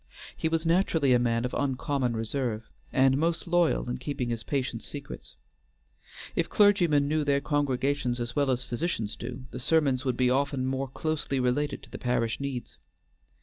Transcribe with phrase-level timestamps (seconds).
[0.35, 4.87] He was naturally a man of uncommon reserve, and most loyal in keeping his patients'
[4.87, 5.35] secrets.
[6.35, 10.65] If clergymen knew their congregations as well as physicians do, the sermons would be often
[10.65, 12.79] more closely related to the parish needs.